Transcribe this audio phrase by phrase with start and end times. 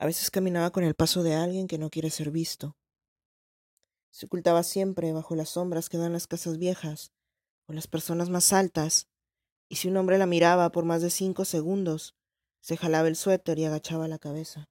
[0.00, 2.74] A veces caminaba con el paso de alguien que no quiere ser visto.
[4.10, 7.12] Se ocultaba siempre bajo las sombras que dan las casas viejas
[7.66, 9.08] o las personas más altas,
[9.68, 12.14] y si un hombre la miraba por más de cinco segundos,
[12.62, 14.70] se jalaba el suéter y agachaba la cabeza.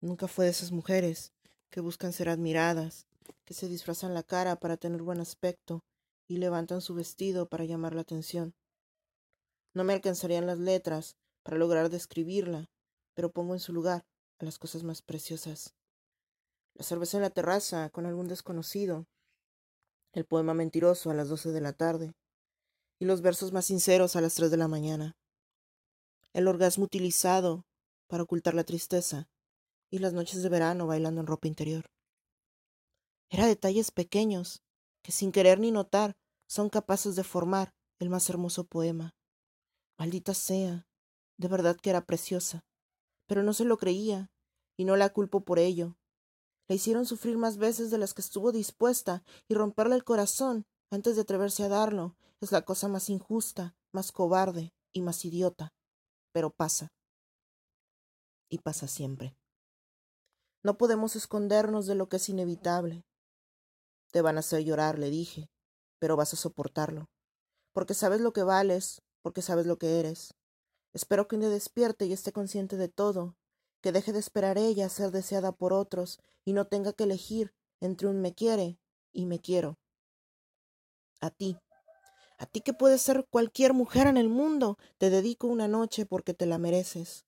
[0.00, 1.34] Nunca fue de esas mujeres
[1.68, 3.06] que buscan ser admiradas,
[3.44, 5.84] que se disfrazan la cara para tener buen aspecto
[6.26, 8.54] y levantan su vestido para llamar la atención.
[9.74, 12.70] No me alcanzarían las letras para lograr describirla,
[13.20, 14.06] pero pongo en su lugar
[14.38, 15.74] a las cosas más preciosas.
[16.72, 19.06] La cerveza en la terraza con algún desconocido,
[20.14, 22.14] el poema mentiroso a las doce de la tarde,
[22.98, 25.18] y los versos más sinceros a las tres de la mañana.
[26.32, 27.66] El orgasmo utilizado
[28.06, 29.28] para ocultar la tristeza,
[29.90, 31.90] y las noches de verano bailando en ropa interior.
[33.28, 34.62] Era detalles pequeños
[35.02, 39.14] que sin querer ni notar son capaces de formar el más hermoso poema.
[39.98, 40.88] Maldita sea,
[41.36, 42.64] de verdad que era preciosa,
[43.30, 44.28] pero no se lo creía,
[44.76, 45.96] y no la culpo por ello.
[46.68, 51.14] La hicieron sufrir más veces de las que estuvo dispuesta, y romperle el corazón antes
[51.14, 55.72] de atreverse a darlo es la cosa más injusta, más cobarde y más idiota.
[56.32, 56.88] Pero pasa.
[58.50, 59.36] Y pasa siempre.
[60.64, 63.04] No podemos escondernos de lo que es inevitable.
[64.10, 65.52] Te van a hacer llorar, le dije,
[66.00, 67.06] pero vas a soportarlo,
[67.72, 70.34] porque sabes lo que vales, porque sabes lo que eres.
[70.92, 73.36] Espero que un día despierte y esté consciente de todo,
[73.80, 78.08] que deje de esperar ella ser deseada por otros y no tenga que elegir entre
[78.08, 78.78] un me quiere
[79.12, 79.78] y me quiero.
[81.20, 81.56] A ti,
[82.38, 86.34] a ti que puedes ser cualquier mujer en el mundo, te dedico una noche porque
[86.34, 87.26] te la mereces.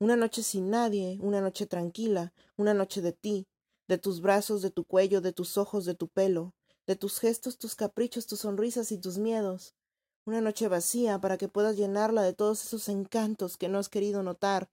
[0.00, 3.46] Una noche sin nadie, una noche tranquila, una noche de ti,
[3.86, 6.54] de tus brazos, de tu cuello, de tus ojos, de tu pelo,
[6.86, 9.74] de tus gestos, tus caprichos, tus sonrisas y tus miedos.
[10.26, 14.22] Una noche vacía para que puedas llenarla de todos esos encantos que no has querido
[14.22, 14.70] notar,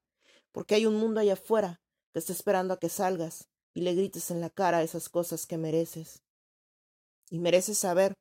[0.53, 1.81] porque hay un mundo allá afuera
[2.13, 5.57] que está esperando a que salgas y le grites en la cara esas cosas que
[5.57, 6.23] mereces.
[7.29, 8.13] Y mereces saber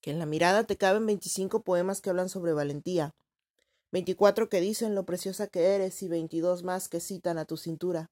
[0.00, 3.12] que en la mirada te caben veinticinco poemas que hablan sobre valentía,
[3.92, 8.10] veinticuatro que dicen lo preciosa que eres y veintidós más que citan a tu cintura.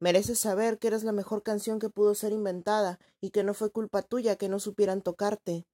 [0.00, 3.70] Mereces saber que eres la mejor canción que pudo ser inventada y que no fue
[3.70, 5.64] culpa tuya que no supieran tocarte.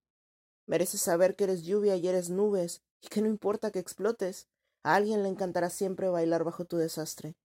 [0.69, 4.49] Mereces saber que eres lluvia y eres nubes y que no importa que explotes,
[4.85, 7.37] a alguien le encantará siempre bailar bajo tu desastre.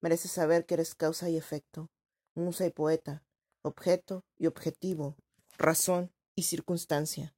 [0.00, 1.90] Mereces saber que eres causa y efecto,
[2.34, 3.24] musa y poeta,
[3.60, 5.16] objeto y objetivo,
[5.58, 7.36] razón y circunstancia.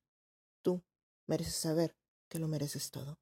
[0.63, 0.85] Tú
[1.27, 1.97] mereces saber
[2.29, 3.19] que lo mereces todo.